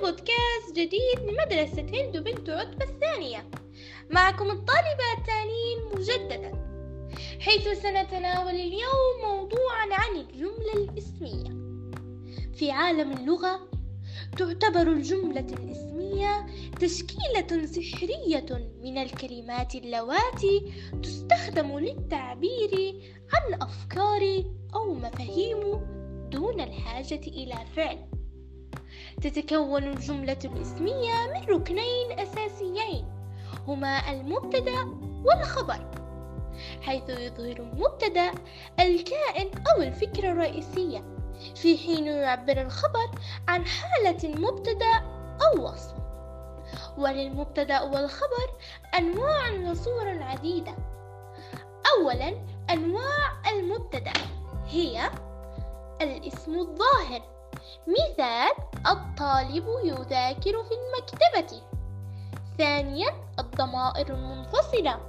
بودكاست 0.00 0.72
جديد 0.72 1.18
لمدرسة 1.20 1.82
هند 1.82 2.16
بنت 2.16 2.50
عتبة 2.50 2.84
الثانية. 2.84 3.50
معكم 4.10 4.50
الطالبة 4.50 5.04
التالين 5.18 5.78
مجددا. 5.94 6.64
حيث 7.40 7.68
سنتناول 7.68 8.54
اليوم 8.54 9.20
موضوعا 9.22 9.88
عن 9.90 10.16
الجملة 10.16 10.74
الإسمية. 10.74 11.50
في 12.54 12.70
عالم 12.70 13.12
اللغة 13.12 13.68
تعتبر 14.38 14.92
الجملة 14.92 15.46
الإسمية 15.58 16.46
تشكيلة 16.80 17.66
سحرية 17.66 18.70
من 18.82 18.98
الكلمات 18.98 19.74
اللواتي 19.74 20.72
تستخدم 21.02 21.78
للتعبير 21.78 23.02
عن 23.34 23.62
أفكار 23.62 24.44
أو 24.74 24.94
مفاهيم 24.94 25.60
دون 26.30 26.60
الحاجة 26.60 27.20
إلى 27.26 27.54
فعل. 27.76 28.13
تتكون 29.22 29.84
الجملة 29.84 30.38
الاسمية 30.44 31.14
من 31.34 31.44
ركنين 31.48 32.18
أساسيين 32.18 33.04
هما 33.68 34.10
المبتدأ 34.10 34.86
والخبر 35.24 35.90
حيث 36.82 37.08
يظهر 37.08 37.56
المبتدأ 37.56 38.30
الكائن 38.80 39.50
أو 39.74 39.82
الفكرة 39.82 40.32
الرئيسية 40.32 41.04
في 41.54 41.78
حين 41.78 42.06
يعبر 42.06 42.60
الخبر 42.60 43.10
عن 43.48 43.66
حالة 43.66 44.18
المبتدأ 44.24 45.02
أو 45.42 45.64
وصف. 45.64 45.94
وللمبتدأ 46.98 47.82
والخبر 47.82 48.48
أنواع 48.98 49.70
وصور 49.70 50.08
عديدة. 50.08 50.74
أولا 51.98 52.34
أنواع 52.70 53.50
المبتدأ 53.52 54.12
هي 54.66 55.10
الاسم 56.02 56.58
الظاهر. 56.58 57.33
مثال 57.86 58.52
الطالب 58.86 59.64
يذاكر 59.84 60.64
في 60.64 60.74
المكتبة. 60.80 61.60
ثانيا 62.58 63.08
الضمائر 63.38 64.14
المنفصلة 64.14 65.00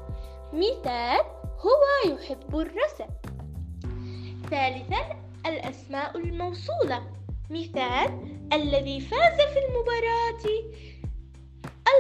مثال 0.54 1.22
هو 1.60 2.12
يحب 2.14 2.58
الرسم. 2.58 3.08
ثالثا 4.50 5.20
الأسماء 5.46 6.18
الموصولة. 6.18 7.04
مثال 7.50 8.38
الذي 8.54 9.00
فاز 9.00 9.42
في 9.54 9.60
المباراة. 9.60 10.44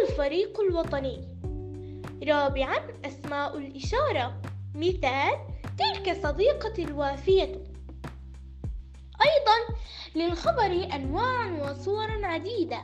الفريق 0.01 0.59
الوطني. 0.59 1.27
رابعا 2.27 2.77
أسماء 3.05 3.57
الإشارة. 3.57 4.41
مثال 4.75 5.37
تلك 5.77 6.23
صديقتي 6.23 6.83
الوافية. 6.83 7.74
أيضا 9.25 9.79
للخبر 10.15 10.95
أنواع 10.95 11.71
وصور 11.71 12.25
عديدة. 12.25 12.81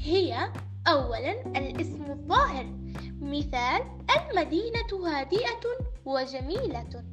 هي 0.00 0.52
أولا 0.88 1.32
الاسم 1.46 2.04
الظاهر 2.10 2.66
مثال 3.20 3.82
المدينة 4.16 5.06
هادئة 5.06 5.60
وجميلة. 6.04 7.04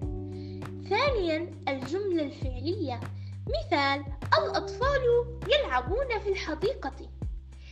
ثانيا 0.89 1.51
الجملة 1.67 2.23
الفعلية 2.23 2.99
مثال 3.47 4.05
الأطفال 4.37 5.01
يلعبون 5.47 6.19
في 6.19 6.29
الحديقة. 6.29 7.09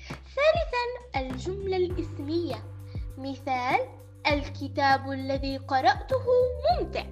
ثالثا 0.08 1.20
الجملة 1.20 1.78
الاسمية 1.78 2.64
مثال 3.18 3.80
الكتاب 4.28 5.12
الذي 5.12 5.58
قرأته 5.58 6.26
ممتع. 6.72 7.06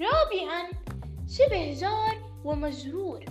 رابعا 0.00 0.70
شبه 1.28 1.74
جار 1.80 2.18
ومجرور. 2.44 3.24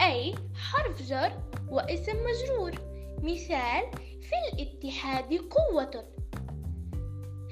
أي 0.00 0.34
حرف 0.54 1.02
جر 1.02 1.32
واسم 1.68 2.12
مجرور. 2.24 2.72
مثال 3.22 3.90
في 4.20 4.34
الاتحاد 4.52 5.34
قوة. 5.34 6.04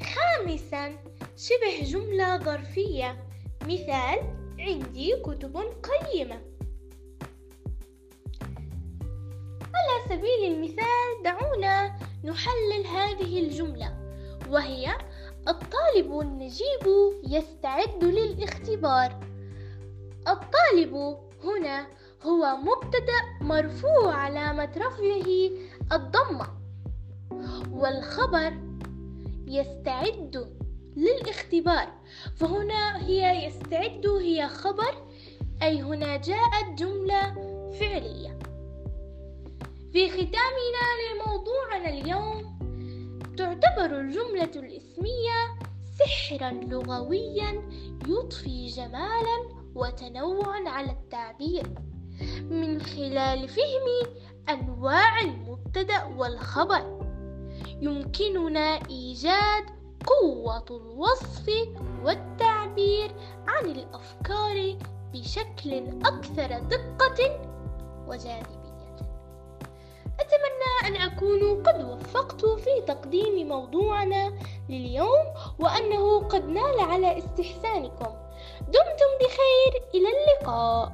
خامسا 0.02 0.98
شبه 1.36 1.84
جملة 1.84 2.38
ظرفية. 2.38 3.26
مثال 3.62 4.18
عندي 4.58 5.16
كتب 5.16 5.56
قيمة. 5.56 6.40
على 9.74 10.04
سبيل 10.08 10.52
المثال 10.52 11.22
دعونا 11.24 11.98
نحلل 12.24 12.86
هذه 12.86 13.40
الجملة 13.40 13.98
وهي 14.48 14.98
الطالب 15.48 16.20
النجيب 16.20 16.86
يستعد 17.24 18.04
للاختبار. 18.04 19.31
الطالب 20.28 21.18
هنا 21.44 21.86
هو 22.22 22.56
مبتدأ 22.56 23.22
مرفوع 23.40 24.14
علامة 24.14 24.72
رفعه 24.76 25.50
الضمة. 25.92 26.46
والخبر 27.72 28.52
يستعد 29.46 30.52
للاختبار. 30.96 31.88
فهنا 32.36 33.06
هي 33.06 33.46
يستعد 33.46 34.06
هي 34.06 34.48
خبر. 34.48 35.06
أي 35.62 35.82
هنا 35.82 36.16
جاءت 36.16 36.78
جملة 36.78 37.34
فعلية. 37.80 38.38
في 39.92 40.10
ختامنا 40.10 40.86
لموضوعنا 41.12 41.88
اليوم 41.88 42.58
تعتبر 43.36 44.00
الجملة 44.00 44.50
الاسمية 44.56 45.58
سحرا 45.98 46.50
لغويا 46.50 47.62
يضفي 48.08 48.66
جمالا 48.66 49.51
وتنوعا 49.74 50.68
على 50.68 50.90
التعبير 50.90 51.66
من 52.50 52.82
خلال 52.82 53.48
فهم 53.48 54.14
أنواع 54.48 55.20
المبتدأ 55.20 56.04
والخبر 56.04 56.98
يمكننا 57.80 58.78
إيجاد 58.90 59.64
قوة 60.06 60.64
الوصف 60.70 61.50
والتعبير 62.04 63.14
عن 63.46 63.64
الأفكار 63.64 64.76
بشكل 65.12 65.72
أكثر 66.04 66.58
دقة 66.58 67.40
وجاذبية. 68.08 68.62
أتمنى 70.20 70.72
أن 70.86 71.02
أكون 71.02 71.62
قد 71.62 71.84
وفقت 71.84 72.44
في 72.46 72.80
تقديم 72.86 73.48
موضوعنا 73.48 74.32
لليوم 74.68 75.24
وأنه 75.58 76.20
قد 76.20 76.48
نال 76.48 76.80
على 76.80 77.18
استحسانكم. 77.18 78.21
دمتم 78.68 79.10
بخير 79.20 79.82
إلى 79.94 80.08
اللقاء. 80.08 80.92